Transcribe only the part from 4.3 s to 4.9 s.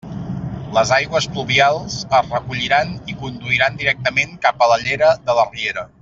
cap a la